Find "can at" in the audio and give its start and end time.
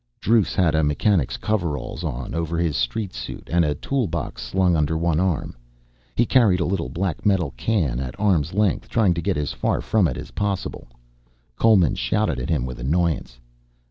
7.55-8.19